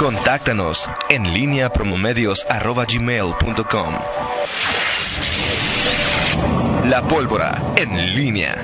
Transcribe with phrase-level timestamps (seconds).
[0.00, 3.94] Contáctanos en línea promomedios.com.
[6.86, 8.56] La pólvora en línea.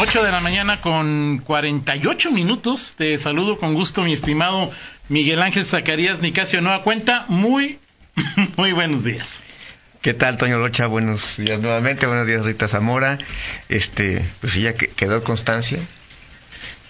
[0.00, 2.94] 8 de la mañana con 48 minutos.
[2.98, 4.72] Te saludo con gusto, mi estimado
[5.08, 7.24] Miguel Ángel Zacarías Nicasio Nueva Cuenta.
[7.28, 7.78] Muy,
[8.56, 9.44] muy buenos días.
[10.02, 10.88] ¿Qué tal, Toño Locha?
[10.88, 12.06] Buenos días nuevamente.
[12.06, 13.18] Buenos días, Rita Zamora.
[13.68, 15.78] Este, pues ya quedó constancia.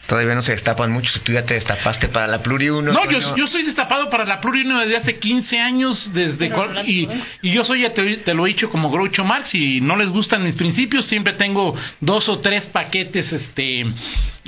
[0.07, 1.23] Todavía no se destapan muchos.
[1.23, 2.93] Tú ya te destapaste para la Pluri 1.
[2.93, 6.13] No, yo, yo, estoy destapado para la Pluri 1 desde hace 15 años.
[6.13, 6.53] desde
[6.87, 7.09] y,
[7.43, 9.55] y, yo soy, ya te, lo he dicho, como Groucho Marx.
[9.55, 11.07] Y no les gustan mis principios.
[11.07, 13.87] Siempre tengo dos o tres paquetes este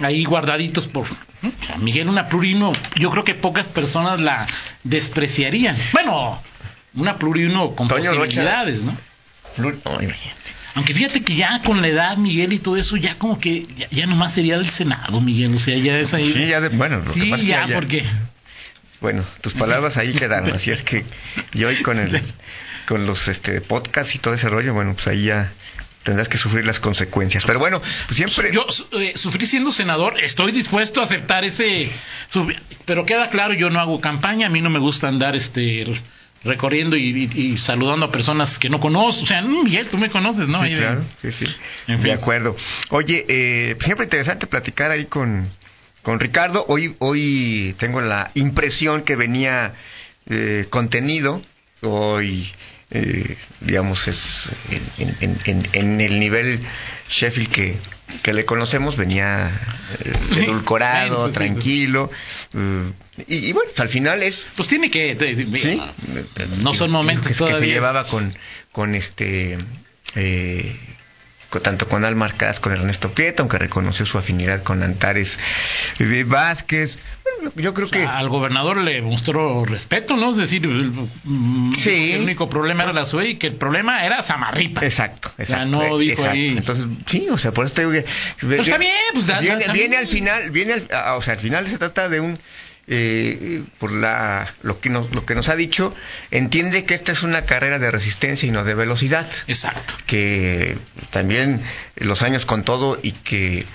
[0.02, 1.04] ahí guardaditos por.
[1.06, 4.46] O sea, Miguel, una Pluri 1, yo creo que pocas personas la
[4.84, 5.76] despreciarían.
[5.92, 6.40] Bueno
[6.96, 8.96] una pluriuno con posibilidades, ¿no?
[10.76, 14.06] Aunque fíjate que ya con la edad, Miguel, y todo eso, ya como que ya,
[14.06, 15.54] nomás sería del Senado, Miguel.
[15.54, 16.26] O sea, ya es ahí.
[16.26, 18.04] Sí, ya, de, bueno, lo sí, ya, porque.
[19.00, 20.54] Bueno, tus palabras ahí quedaron.
[20.54, 21.04] Así es que
[21.54, 22.23] yo hoy con el,
[22.86, 25.51] con los este podcasts y todo ese rollo, bueno, pues ahí ya
[26.02, 27.46] tendrás que sufrir las consecuencias.
[27.46, 28.52] Pero bueno, pues siempre.
[28.52, 31.90] Yo eh, sufrí siendo senador, estoy dispuesto a aceptar ese.
[32.84, 35.86] Pero queda claro, yo no hago campaña, a mí no me gusta andar este
[36.46, 39.24] recorriendo y, saludando a personas que no conozco.
[39.24, 40.62] O sea, Miguel, tú me conoces, ¿no?
[40.62, 41.46] Sí, claro, sí, sí.
[41.86, 42.56] De acuerdo.
[42.90, 45.48] Oye, eh, siempre interesante platicar ahí con,
[46.02, 46.64] con Ricardo.
[46.68, 49.74] Hoy, hoy tengo la impresión que venía
[50.28, 51.42] eh, contenido.
[51.82, 52.50] Hoy,
[52.90, 54.51] eh, digamos, es
[55.01, 56.60] en, en, en el nivel
[57.09, 57.76] Sheffield que
[58.23, 59.51] que le conocemos venía
[60.04, 62.10] eh, edulcorado, tranquilo.
[62.54, 62.92] Eh,
[63.26, 64.47] y, bueno, al final es.
[64.56, 65.16] Pues tiene que.
[65.60, 65.82] ¿Sí?
[66.62, 68.34] No son momentos que, que se llevaba con,
[68.72, 69.59] con este.
[70.14, 70.76] Eh,
[71.62, 75.38] tanto con Almar con Ernesto Prieto, aunque reconoció su afinidad con Antares
[76.26, 76.98] Vázquez
[77.54, 80.32] yo creo que al gobernador le mostró respeto, ¿no?
[80.32, 84.84] Es decir, mm, el único problema era la SUE y que el problema era Samarripa.
[84.84, 85.76] Exacto, exacto.
[85.76, 86.48] O sea, no dijo ahí.
[86.48, 88.04] Entonces, sí, o sea, por eso te digo que
[88.41, 91.78] Pero está bien, pues viene, viene al final, viene al, o sea, al final se
[91.78, 92.38] trata de un
[92.88, 95.91] eh, por la, lo, que nos, lo que nos ha dicho,
[96.30, 99.26] entiende que esta es una carrera de resistencia y no de velocidad.
[99.48, 99.94] Exacto.
[100.06, 100.76] Que
[101.10, 101.62] también
[101.97, 103.66] los años con todo y que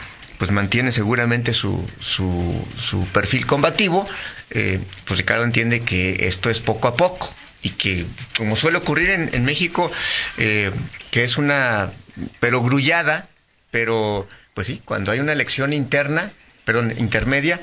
[0.41, 4.09] pues mantiene seguramente su, su, su perfil combativo,
[4.49, 7.31] eh, pues Ricardo entiende que esto es poco a poco
[7.61, 9.91] y que como suele ocurrir en, en México,
[10.39, 10.71] eh,
[11.11, 11.91] que es una
[12.39, 13.29] pero grullada,
[13.69, 16.31] pero pues sí, cuando hay una elección interna,
[16.65, 17.59] perdón, intermedia,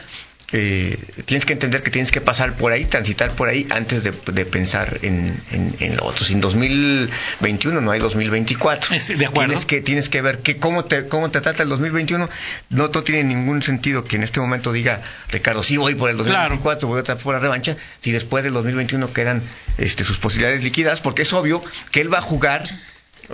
[0.51, 4.13] eh, tienes que entender que tienes que pasar por ahí, transitar por ahí antes de,
[4.47, 5.39] pensar en,
[5.79, 6.25] en, lo otro.
[6.25, 8.97] Sin 2021 no hay 2024.
[9.19, 9.49] de acuerdo.
[9.51, 12.31] Tienes que, tienes que ver que cómo, te, cómo te trata el 2021.
[12.71, 16.17] No, no tiene ningún sentido que en este momento diga, Ricardo, sí voy por el
[16.17, 19.43] 2024, voy a por la revancha, si después del 2021 quedan
[19.77, 21.61] este, sus posibilidades liquidadas, porque es obvio
[21.91, 22.67] que él va a jugar,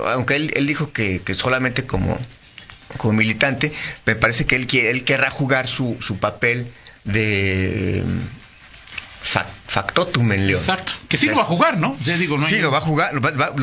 [0.05, 2.19] aunque él, él dijo que, que solamente como
[2.97, 3.73] como militante,
[4.07, 6.67] me parece que él, él querrá jugar su, su papel
[7.05, 8.03] de
[9.67, 10.61] factotum en León.
[10.61, 10.93] Exacto.
[11.09, 11.97] Que sí lo va a jugar, ¿no?
[12.05, 13.21] digo, no sí, lo va a jugar, lo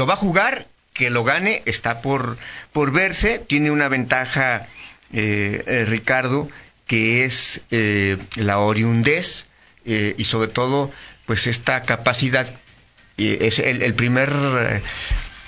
[0.07, 2.37] va, a jugar, que lo gane, está por,
[2.73, 4.67] por verse, tiene una ventaja
[5.13, 6.49] eh, eh, Ricardo,
[6.87, 9.45] que es eh, la oriundez
[9.83, 10.91] y sobre todo,
[11.25, 12.47] pues esta capacidad,
[13.17, 14.31] es el, primer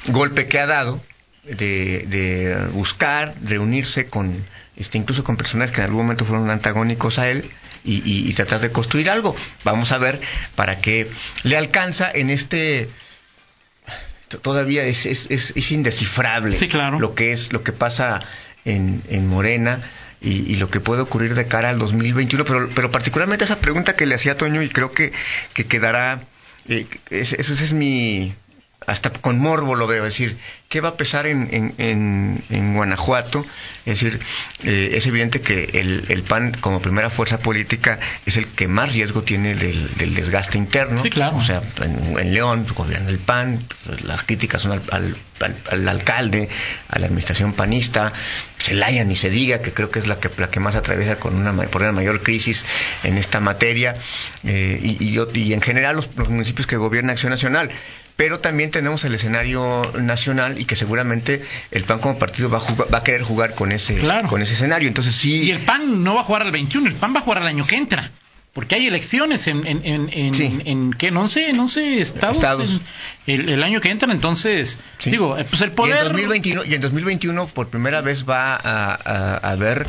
[0.08, 1.02] golpe que ha dado
[1.44, 4.46] de, de buscar, reunirse con,
[4.78, 7.50] este, incluso con personas que en algún momento fueron antagónicos a él,
[7.86, 9.36] y, tratar de construir algo.
[9.64, 10.20] Vamos a ver
[10.56, 11.10] para qué
[11.44, 12.90] le alcanza en este
[14.42, 16.58] todavía es, es, es, indescifrable
[17.00, 18.20] lo que es lo que pasa
[18.66, 19.80] en, en Morena
[20.22, 24.08] y, lo que puede ocurrir de cara al 2021 pero, pero particularmente esa pregunta que
[24.08, 25.14] le hacía Toño y creo que,
[25.54, 26.20] que quedará
[26.68, 28.34] eh, eso es mi
[28.88, 30.38] hasta con morbo lo veo, es decir,
[30.70, 33.46] ¿qué va a pesar en, en, en, Guanajuato?
[33.86, 34.20] Es decir,
[34.64, 38.94] eh, es evidente que el, el, PAN como primera fuerza política es el que más
[38.94, 41.02] riesgo tiene del, del desgaste interno.
[41.02, 41.38] Sí, claro.
[41.38, 43.64] O sea, en, León gobierna el PAN,
[44.04, 45.16] las críticas son al,
[45.70, 46.50] al, alcalde,
[46.90, 48.14] a la administración panista,
[48.58, 51.36] Celaya ni se diga, que creo que es la que, la que más atraviesa con
[51.36, 52.64] una, por una mayor crisis
[53.04, 53.96] en esta materia,
[54.44, 57.70] eh, y, y, y, en general los, los municipios que gobierna Acción Nacional
[58.16, 61.42] pero también tenemos el escenario nacional y que seguramente
[61.72, 64.90] el PAN como partido va a, va a querer jugar con ese, con ese escenario.
[64.90, 65.44] Entonces sí.
[65.44, 67.48] Y el PAN no va a jugar al 21, el PAN va a jugar al
[67.48, 68.12] año que entra.
[68.54, 70.60] Porque hay elecciones en, en, en, en, Sí.
[70.66, 71.08] en ¿qué?
[71.08, 72.70] En 11, en 11 estados, Estados.
[72.70, 72.82] en-
[73.26, 75.10] el, el año que entran, entonces, Sí.
[75.10, 75.98] digo, eh, pues el Y poder...
[76.06, 79.88] en, 2021, y en 2021 por primera vez va a, a- a haber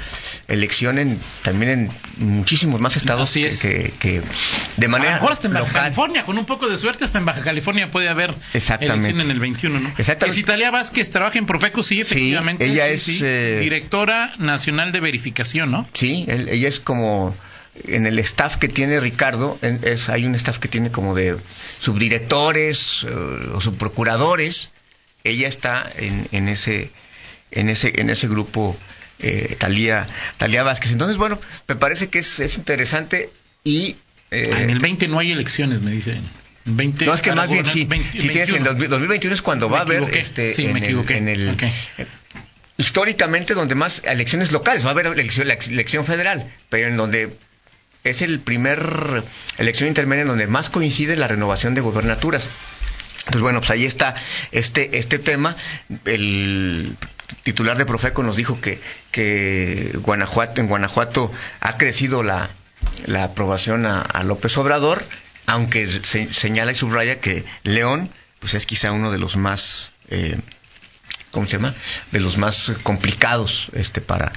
[0.48, 3.60] elección en, también en muchísimos más estados Así que, es.
[3.60, 5.82] que- que de A lo manera mejor hasta en Baja local.
[5.82, 9.08] California, con un poco de suerte, hasta en Baja California puede haber Exactamente.
[9.10, 9.88] elección en el 21, ¿no?
[9.98, 10.38] Exactamente.
[10.38, 12.64] Es Italia Vázquez, trabaja en Profeco, sí, efectivamente.
[12.64, 15.86] ella es, eh, Directora Nacional de Verificación, ¿no?
[15.92, 17.36] Sí, él- ella es como
[17.86, 21.36] en el staff que tiene Ricardo, en- es, hay un staff que tiene como de
[21.80, 24.70] subdirectores eh, o subprocuradores.
[25.24, 26.90] Ella está en, en ese
[27.50, 28.76] en ese en ese grupo
[29.20, 30.06] eh, Talía
[30.36, 30.92] Talía Vázquez.
[30.92, 33.30] Entonces, bueno, me parece que es, es interesante
[33.64, 33.96] y
[34.30, 36.20] eh, Ah, en el 20 no hay elecciones, me dicen.
[36.66, 38.88] 20, no es que más bien sí, 20 sí tienes en 21.
[38.88, 41.56] 2021 es cuando Me va a haber este Sí, en me el- en el
[42.76, 47.36] históricamente donde más elecciones locales va a haber elección, la elección federal, pero en donde
[48.04, 49.24] es el primer
[49.58, 52.46] elección intermedia en donde más coincide la renovación de gobernaturas.
[53.20, 54.14] Entonces, bueno, pues ahí está
[54.52, 55.56] este, este tema.
[56.04, 56.96] El
[57.42, 58.78] titular de Profeco nos dijo que,
[59.10, 62.50] que Guanajuato, en Guanajuato ha crecido la,
[63.06, 65.02] la aprobación a, López Obrador,
[65.46, 70.36] aunque se- señala y subraya que León pues es quizá uno de los más eh,
[71.30, 71.74] ¿cómo se llama?
[72.12, 74.32] de los más complicados este para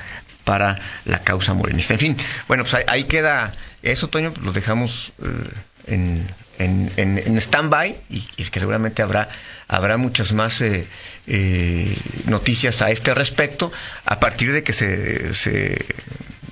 [0.48, 1.94] para la causa morenista.
[1.96, 2.18] En fin,
[2.48, 3.52] bueno, pues ahí, ahí queda
[3.84, 5.50] eso, Toño, lo dejamos eh,
[5.88, 6.26] en,
[6.58, 9.28] en, en, en stand-by y, y que seguramente habrá,
[9.68, 10.88] habrá muchas más eh,
[11.28, 11.94] eh,
[12.28, 13.74] noticias a este respecto
[14.06, 15.86] a partir de que se, se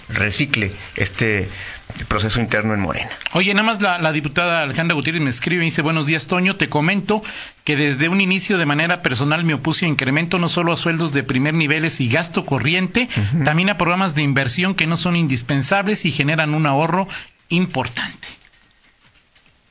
[0.09, 1.48] recicle este
[2.03, 3.09] proceso interno en Morena.
[3.33, 6.57] Oye, nada más la, la diputada Alejandra Gutiérrez me escribe y dice, buenos días, Toño,
[6.57, 7.24] te comento
[7.63, 11.13] que desde un inicio de manera personal me opuse a incremento no solo a sueldos
[11.13, 13.07] de primer niveles y gasto corriente,
[13.44, 17.07] también a programas de inversión que no son indispensables y generan un ahorro
[17.50, 18.27] importante.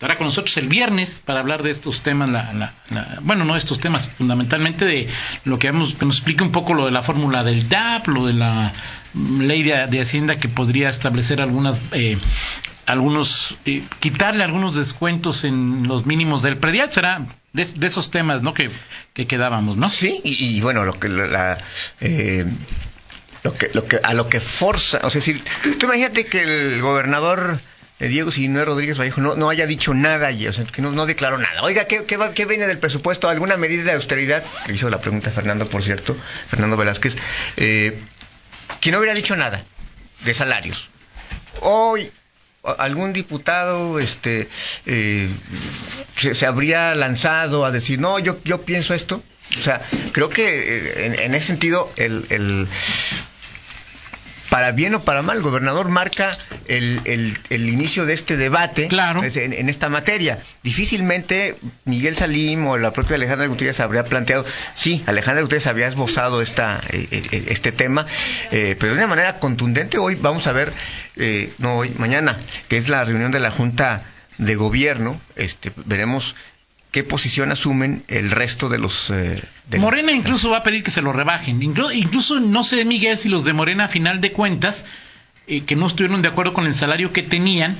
[0.05, 3.59] Estará con nosotros el viernes para hablar de estos temas, la, la- bueno, no de
[3.59, 5.09] estos temas, fundamentalmente de
[5.47, 8.27] lo que, vamos, que nos explique un poco lo de la fórmula del DAP, lo
[8.27, 8.71] de la
[9.15, 12.19] ley de, de Hacienda que podría establecer algunas, eh,
[12.85, 17.23] algunos, eh, quitarle algunos descuentos en los mínimos del predial, será
[17.55, 18.53] de, esos temas, ¿no?
[18.53, 18.71] Que,
[19.15, 19.89] que quedábamos, ¿no?
[19.89, 21.57] Sí, y, bueno, lo que la,
[22.03, 22.45] eh,
[23.43, 25.43] lo que lo que a lo que forza, o sea, decir,
[25.81, 27.59] tú imagínate que el gobernador
[27.99, 31.39] Diego Sinué Rodríguez Vallejo no, no haya dicho nada ayer, o sea, que no, declaró
[31.39, 31.63] nada.
[31.63, 33.29] Oiga, ¿qué, qué, viene del presupuesto?
[33.29, 34.43] ¿Alguna medida de austeridad?
[34.67, 36.17] Le hizo la pregunta Fernando, por cierto,
[36.49, 37.17] Fernando Velázquez.
[37.57, 37.99] Eh,
[38.81, 39.63] que no hubiera dicho nada
[40.25, 40.89] de salarios.
[41.61, 42.11] Hoy
[42.79, 44.49] algún diputado este
[44.87, 45.29] eh,
[46.17, 49.23] se, habría lanzado a decir no yo yo pienso esto
[49.59, 49.83] o sea
[50.13, 50.47] creo que
[50.79, 52.67] eh, en, en ese sentido el-
[54.55, 58.87] para bien o para mal, el gobernador marca el, el- el inicio de este debate
[58.87, 59.25] Claro.
[59.25, 60.39] es- en, en esta materia.
[60.63, 61.57] Difícilmente
[61.87, 64.45] Miguel Salim o la propia Alejandra Gutiérrez habría planteado,
[64.77, 68.07] sí, Alejandra Gutiérrez había esbozado esta, eh, eh, este tema,
[68.53, 70.73] eh, pero de una manera contundente hoy vamos a ver,
[71.17, 72.37] eh, no hoy, mañana,
[72.69, 74.05] que es la reunión de la Junta
[74.39, 76.37] de Gobierno, este, veremos
[76.95, 79.11] qué posición asumen el resto de los...
[79.11, 81.61] eh, de Morena los- incluso va a pedir que se lo rebajen.
[81.61, 84.85] Inclu- incluso no sé, Miguel, si los de Morena, a final de cuentas,
[85.49, 87.77] eh, que no estuvieron de acuerdo con el salario que tenían,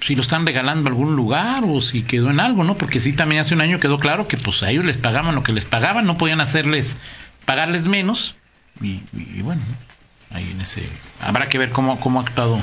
[0.00, 2.78] si lo están regalando a algún lugar o si quedó en algo, ¿no?
[2.78, 5.42] Porque sí, también hace un año quedó claro que pues a ellos les pagaban lo
[5.42, 6.96] que les pagaban, no podían hacerles,
[7.44, 8.36] pagarles menos.
[8.80, 9.60] Y, y bueno,
[10.30, 10.36] ¿no?
[10.38, 10.82] ahí en ese...
[11.20, 12.58] Habrá que ver cómo, cómo ha actuado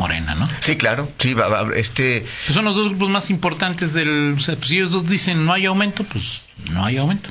[0.00, 0.48] Morena, ¿no?
[0.60, 2.22] Sí, claro, sí, va- va- este...
[2.46, 4.34] Pues son los dos grupos más importantes del...
[4.36, 7.28] O sea, pues si ellos dos dicen no hay aumento, pues no hay aumento.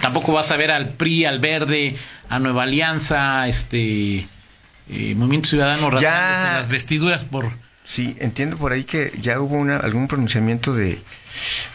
[0.00, 1.94] Tampoco vas a ver al PRI, al Verde,
[2.30, 4.26] a Nueva Alianza, este...
[4.88, 7.50] eh, Movimiento Ciudadano rasgándose las vestiduras por...
[7.84, 10.98] Sí, entiendo por ahí que ya hubo una, algún pronunciamiento de,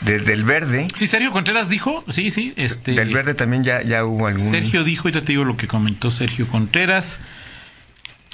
[0.01, 0.87] de- del verde.
[0.95, 2.93] Sí, Sergio Contreras dijo, sí, sí, este...
[2.93, 4.49] Del verde también ya, ya hubo algún.
[4.49, 7.21] Sergio dijo, ahorita te digo lo que comentó Sergio Contreras.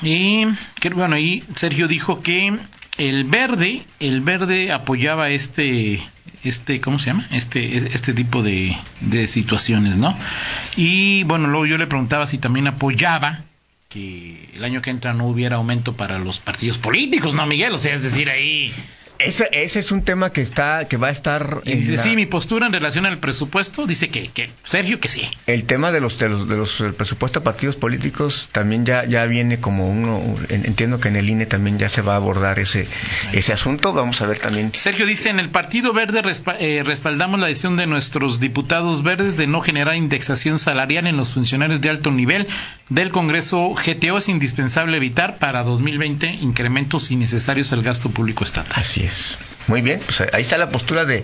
[0.02, 0.46] Y
[0.94, 2.58] bueno, ahí Sergio dijo que
[2.98, 6.04] el verde, el verde apoyaba este,
[6.44, 7.28] este, ¿cómo se llama?
[7.32, 10.18] Este, este tipo de, de situaciones, ¿no?
[10.76, 13.44] Y bueno, luego yo le preguntaba si también apoyaba
[13.90, 17.74] que el año que entra no hubiera aumento para los partidos políticos, ¿no, Miguel?
[17.74, 18.72] O sea, es decir, ahí
[19.20, 22.02] Ese, ese es un tema que está que va a estar Y en dice, la-
[22.04, 25.22] sí, mi postura en relación al presupuesto, dice que, que Sergio que sí.
[25.48, 29.06] el tema de los de los, de los el presupuesto a partidos políticos también ya
[29.06, 32.18] ya viene como uno en- entiendo que en el INE también ya se va a
[32.18, 32.88] abordar ese
[33.32, 37.40] ese asunto vamos a ver también Sergio dice, en el Partido Verde respa- eh, respaldamos
[37.40, 41.90] la decisión de nuestros diputados verdes de no generar indexación salarial en los funcionarios de
[41.90, 42.48] alto nivel
[42.90, 43.74] del Congreso.
[43.74, 48.74] GTO es indispensable evitar para 2020 incrementos innecesarios al gasto público estatal.
[48.76, 49.05] Así
[49.68, 51.24] Muy bien, pues ahí está la postura de,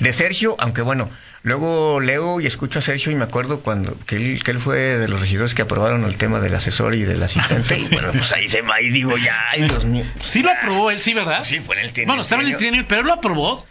[0.00, 1.10] de Sergio, aunque bueno,
[1.42, 4.78] luego leo y escucho a Sergio y me acuerdo cuando que él, que él fue
[4.78, 8.32] de los regidores que aprobaron el tema del asesor y del asistente, y bueno, pues
[8.32, 10.04] ahí se va y digo, ya, ay Dios mío.
[10.22, 11.44] Sí lo aprobó él, sí, ¿verdad?
[11.44, 12.08] Sí, fue en el trienio.
[12.08, 13.66] Bueno, estaba en el trienio, pero él lo aprobó.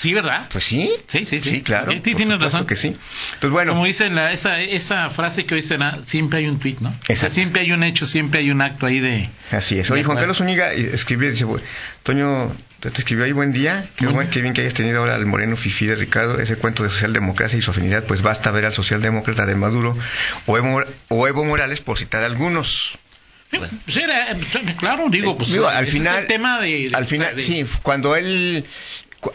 [0.00, 0.46] Sí, ¿verdad?
[0.50, 0.90] Pues sí.
[1.08, 1.50] Sí, sí, sí.
[1.50, 1.92] Sí, claro.
[1.92, 2.64] Sí, tienes razón.
[2.66, 2.96] que sí.
[3.38, 6.76] Pues bueno, Como dicen la, esa, esa frase que hoy será, siempre hay un tweet,
[6.80, 6.88] ¿no?
[6.88, 7.34] O sea, Exacto.
[7.34, 9.28] siempre hay un hecho, siempre hay un acto ahí de...
[9.50, 9.90] así es.
[9.90, 10.16] Oye, Juan.
[10.16, 11.60] Carlos Zúñiga eh, escribió, dice, "Bu-
[12.02, 15.26] Toño, te escribió ahí, buen día, qué, Buen qué bien que hayas tenido ahora al
[15.26, 18.72] moreno Fifi de Ricardo, ese cuento de socialdemocracia y su afinidad, pues basta ver al
[18.72, 19.98] socialdemócrata de Maduro
[20.46, 22.96] o Evo, o Evo Morales, por citar algunos.
[23.50, 24.34] Pues era,
[24.78, 26.88] claro, digo, pues Digo, al es final, el tema de...
[26.88, 28.64] de- al final, de- sí, cuando él,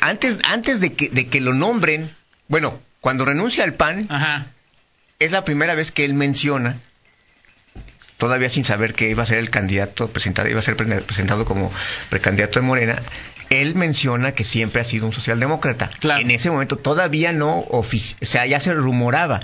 [0.01, 2.13] antes, antes de que, de que lo nombren,
[2.47, 4.45] bueno, cuando renuncia al PAN, Ajá.
[5.19, 6.77] es la primera vez que él menciona,
[8.17, 11.45] todavía sin saber que iba a ser el candidato presentado, iba a ser pre- presentado
[11.45, 11.71] como
[12.09, 13.01] precandidato de Morena,
[13.49, 15.89] él menciona que siempre ha sido un socialdemócrata.
[15.99, 16.21] Claro.
[16.21, 17.85] En ese momento todavía no, o
[18.21, 19.41] sea, ya se rumoraba,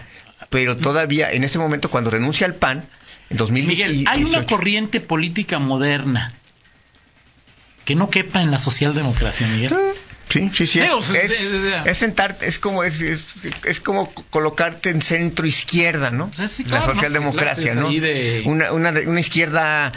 [0.49, 2.83] pero todavía, en ese momento cuando renuncia al PAN,
[3.29, 6.31] en 2018, Miguel, hay una corriente política moderna
[7.91, 9.75] que no quepa en la socialdemocracia, Miguel.
[10.29, 10.79] Sí, sí, sí.
[10.79, 11.25] Es, Digo, se-
[12.41, 16.31] es, como es, es, como colocarte en centro izquierda, ¿no?
[16.33, 16.85] Sí, la ¿no?
[16.93, 17.89] socialdemocracia, ¿no?
[17.89, 19.91] de- Una, una, una izquierda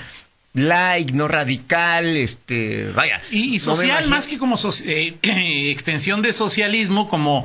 [0.55, 3.21] light, no radical, este, vaya.
[3.31, 7.45] Y, social, imagino- más que como eh, eh, extensión de socialismo, como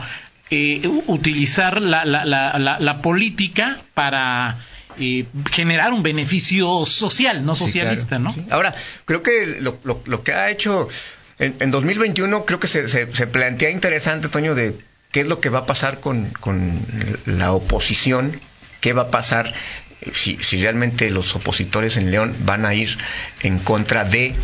[0.52, 4.58] eh, utilizar la, la, la, la política para
[4.98, 8.34] eh, generar un beneficio social, no Sí, socialista, claro, ¿no?
[8.34, 8.46] sí.
[8.50, 10.88] Ahora, creo que lo, lo, lo que ha hecho
[11.38, 14.76] en, en 2021, creo que se, se, se plantea interesante, Toño, de
[15.12, 16.80] qué es lo que va a pasar con, con
[17.26, 18.40] la oposición,
[18.82, 19.54] qué va a pasar
[20.02, 22.98] eh, si, si realmente los opositores en León van a ir
[23.42, 24.36] en contra de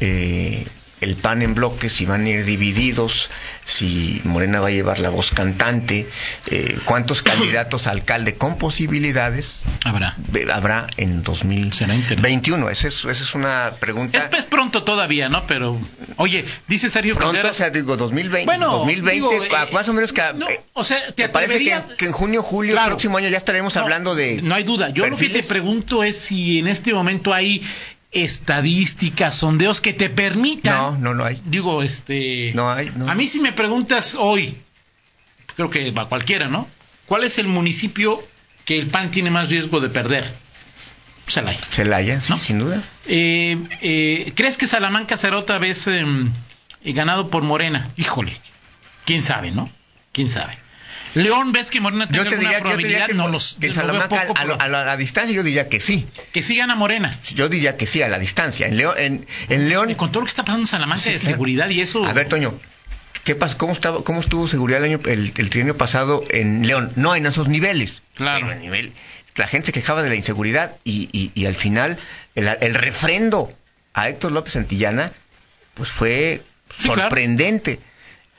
[0.00, 0.66] eh,
[1.00, 3.30] el PAN en bloque, si van a ir divididos,
[3.64, 6.08] si Morena va a llevar la voz cantante,
[6.46, 10.16] eh, cuántos candidatos a alcalde con posibilidades Habrá.
[10.52, 12.14] habrá en Será interesante.
[12.16, 12.70] 2021.
[12.70, 14.18] Esa es, esa es una pregunta.
[14.18, 15.46] Es pues pronto todavía, ¿no?
[15.46, 15.78] Pero,
[16.16, 18.44] oye, dice Sergio Pronto, Contreras- o sea, digo, 2020.
[18.46, 20.22] Bueno, 2020, digo, a- eh, más o menos que...
[20.34, 21.58] no, eh, o sea, te me parece
[21.96, 22.90] que, en junio, julio, Claro.
[22.90, 24.40] próximo año ya estaremos No, hablando de...
[24.42, 24.90] No hay duda.
[24.90, 27.62] Yo lo que te pregunto es si en este momento hay
[28.12, 30.74] estadísticas, sondeos que te permitan.
[30.74, 31.40] No, no, no hay.
[31.44, 32.52] Digo, este.
[32.54, 33.10] No hay, no.
[33.10, 34.56] A mí, si me preguntas hoy,
[35.56, 36.68] creo que va cualquiera, ¿no?
[37.06, 38.22] ¿Cuál es el municipio
[38.64, 40.24] que el PAN tiene más riesgo de perder?
[41.26, 41.60] Celaya.
[41.70, 42.38] Celaya, sí, ¿No?
[42.38, 42.82] sin duda.
[43.06, 46.30] Eh, eh, ¿Crees que Salamanca será otra vez em,
[46.82, 47.88] eh, ganado por Morena?
[47.96, 48.36] Híjole,
[49.04, 49.70] quién sabe, ¿no?
[50.12, 50.58] Quién sabe.
[51.14, 53.06] León, ¿ves que Morena tiene Yo te alguna diría, yo te diría probabilidad?
[53.08, 55.42] que, no los, veo Salamanca poco a, lo- pro- a la, a la distancia yo
[55.42, 56.06] diría que sí.
[56.32, 57.14] que sí gana Morena.
[57.34, 58.66] Yo diría que sí a la distancia.
[58.66, 61.10] En León, en, en León Y con todo lo que está pasando en Salamanca Sí,
[61.10, 61.32] de claro.
[61.32, 62.04] seguridad y eso.
[62.06, 62.54] A ver, Toño,
[63.24, 66.92] ¿qué pas cómo, estaba, ¿cómo estuvo seguridad el, año, el, el trienio pasado en León?
[66.96, 68.02] No en esos niveles.
[68.14, 68.46] Claro.
[68.46, 68.92] Pero nivel,
[69.36, 71.98] la gente se quejaba de la inseguridad y, y, y al final
[72.34, 73.52] el, el refrendo
[73.94, 75.10] a Héctor López Santillana
[75.74, 76.42] pues fue
[76.76, 77.08] Sí, claro.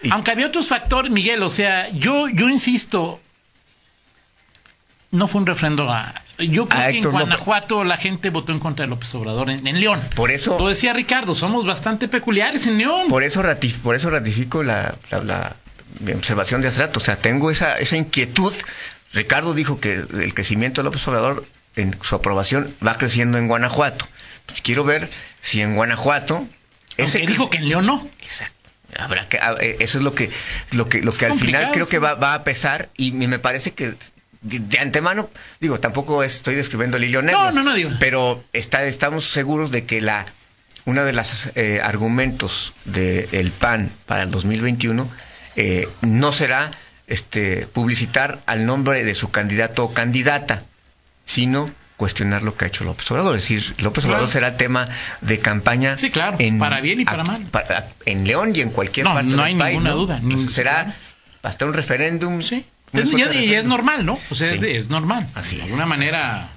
[0.03, 3.19] Y- Aunque había otros factores, Miguel, o sea, yo, yo insisto,
[5.11, 6.13] no fue un refrendo a...
[6.39, 7.11] Yo creo A que en López.
[7.19, 10.01] Guanajuato la gente votó en contra de López Obrador en, en León.
[10.15, 13.09] Por eso- Lo decía Ricardo, somos bastante peculiares en León.
[13.09, 15.55] Por eso, ratif- por eso ratifico la, la- la-
[15.99, 16.99] mi observación de hace rato.
[16.99, 18.53] O sea, tengo esa, esa inquietud.
[19.13, 24.07] Ricardo dijo que el crecimiento de López Obrador en su aprobación va creciendo en Guanajuato.
[24.47, 25.09] Pues quiero ver
[25.41, 26.47] si en Guanajuato...
[26.97, 28.07] Aunque crec- dijo que en León no.
[28.21, 28.60] Exacto.
[28.97, 30.29] Habrá que, eh, eso es lo que,
[30.71, 31.91] lo que, lo Es que al final creo sí.
[31.91, 33.93] que va, va a pesar y me parece que
[34.41, 35.29] de, de antemano,
[35.59, 37.43] digo, tampoco estoy describiendo el hilo negro.
[37.43, 37.91] No, no, no, digo.
[37.99, 40.25] Pero está, estamos seguros de que la,
[40.85, 41.51] uno de los
[41.83, 45.07] argumentos del PAN para el 2021
[45.55, 46.71] eh, no será
[47.07, 50.63] este, publicitar al nombre de su candidato o candidata,
[51.25, 51.69] sino
[52.01, 53.35] cuestionar lo que ha hecho López Obrador.
[53.35, 54.15] Es decir, López Claro.
[54.15, 54.89] Obrador será tema
[55.21, 55.95] de campaña.
[55.97, 57.45] Sí, claro, para bien y para mal.
[57.51, 59.95] para- en León y en cualquier No, parte no del hay país, ninguna ¿no?
[59.97, 60.93] duda, ningún- será claro.
[61.43, 62.41] hasta un referéndum.
[62.41, 62.65] Sí.
[62.93, 64.17] una Es, suerte y, es normal, ¿no?
[64.31, 64.59] O sea, es Sí.
[64.59, 65.27] de- es, normal.
[65.35, 65.65] Así de es.
[65.67, 66.49] alguna manera,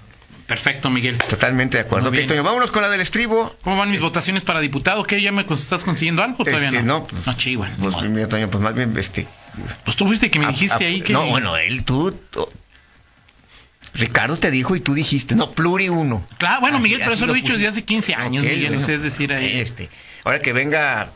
[0.46, 1.16] Perfecto, Miguel.
[1.16, 2.04] Totalmente de acuerdo.
[2.04, 2.28] Muy Ok, bien.
[2.28, 3.56] Toño, vámonos con la del estribo.
[3.62, 5.02] ¿Cómo van mis votaciones para diputado?
[5.04, 5.22] ¿Qué?
[5.22, 6.44] ¿Ya me estás consiguiendo algo?
[6.44, 6.98] Todavía Este, no.
[7.00, 9.26] no, pues- no, chihuahua, ni Pues, mira, Toño, pues más bien, este...
[9.84, 11.14] Pues tú fuiste que me a- dijiste a- ahí que...
[11.14, 12.14] No, bueno, él, tú...
[13.94, 16.26] Ricardo te dijo y tú dijiste, no, pluri uno.
[16.38, 18.74] Claro, bueno, Así- Miguel, pero eso lo he dicho desde hace 15 años, Miguel.
[18.74, 18.76] bueno.
[18.92, 19.60] es decir, ahí...
[19.60, 19.88] Este,
[20.24, 21.10] ahora que venga,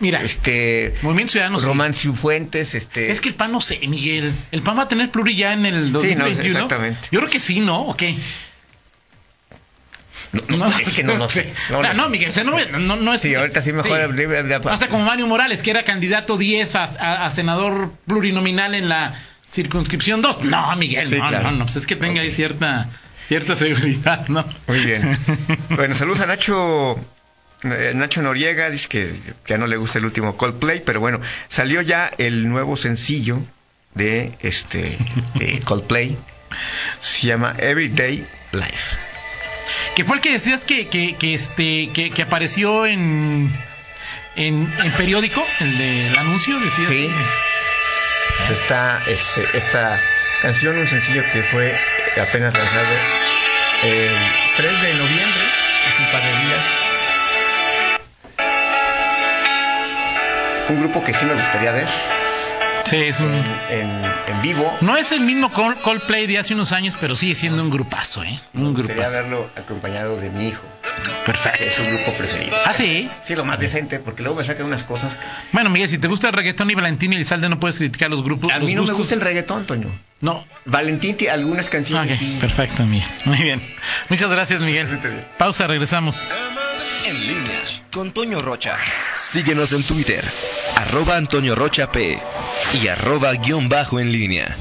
[0.00, 0.94] Mira, este...
[1.02, 1.58] Movimiento Ciudadano...
[1.60, 1.66] sí.
[1.66, 3.10] Román Ciufuentes, este...
[3.10, 4.32] Es que el PAN no sé, Miguel.
[4.52, 6.44] ¿El PAN va a tener pluri ya en el Sí, no, 2021?
[6.50, 7.08] exactamente.
[7.10, 7.82] Yo creo que sí, ¿no?
[7.82, 8.16] ¿O qué?
[10.48, 11.52] No, no, es que no, no sé.
[11.70, 13.20] No, No, Miguel, o sea, no, no, no es...
[13.22, 14.14] Sí, ahorita sí mejor...
[14.16, 14.68] Sí.
[14.68, 19.14] Hasta como Mario Morales, que era candidato 10 a, a- a senador plurinominal en la
[19.50, 20.44] circunscripción 2.
[20.44, 21.50] No, Miguel, Sí, no, claro.
[21.50, 22.88] no, no, pues es que tenga ahí cierta,
[23.26, 24.44] cierta seguridad, ¿no?
[24.66, 25.18] Muy bien.
[25.70, 26.96] Bueno, saludos a Nacho.
[27.64, 29.12] eh, Nacho Noriega dice que
[29.46, 33.40] ya no le gusta el último Coldplay, pero bueno, salió ya el nuevo sencillo
[33.94, 34.96] de este
[35.34, 36.16] de Coldplay.
[37.00, 38.96] Se llama Everyday Life.
[39.94, 43.50] Que fue el que decías que, que, que este, que, que apareció en,
[44.36, 46.86] en, en periódico, el del anuncio, decías.
[46.88, 46.94] Sí.
[47.08, 47.57] que-
[48.46, 50.00] Está este, esta
[50.40, 51.78] canción, un sencillo que fue
[52.20, 52.94] apenas lanzado
[53.84, 54.10] el
[54.56, 55.42] 3 de noviembre,
[55.86, 56.64] hace un par de días.
[60.70, 61.86] Un grupo que sí me gustaría ver
[62.88, 63.30] Sí, es un...
[63.70, 64.72] en, vivo.
[64.80, 68.22] No es el mismo Col- Coldplay de hace unos años, pero sigue siendo un grupazo,
[68.22, 68.38] ¿eh?
[68.54, 69.12] Un grupazo.
[69.14, 70.62] verlo acompañado de mi hijo,
[71.04, 71.64] que es Perfecto.
[71.70, 72.56] su grupo preferido.
[72.64, 73.10] Ah, sí.
[73.20, 75.16] Sí, lo más decente, porque luego me sacan unas cosas.
[75.52, 78.22] Bueno, Miguel, si te gusta el reggaetón y Valentín y Elizalde, no puedes criticar los
[78.22, 78.50] grupos.
[78.52, 79.88] A mí no me gusta el reggaetón, Toño.
[80.20, 80.44] No.
[80.64, 82.12] Valentín tiene algunas canciones.
[82.12, 82.38] Ok, sí.
[82.40, 83.08] perfecto, Miguel.
[83.24, 83.60] Muy bien.
[84.08, 84.88] Muchas gracias, Miguel.
[85.38, 86.28] Pausa, regresamos.
[87.06, 87.48] En línea
[87.92, 88.76] con Toño Rocha.
[89.14, 90.24] Síguenos en Twitter,
[90.76, 92.18] arroba Antonio Rocha P
[92.82, 94.56] y arroba guion bajo en línea.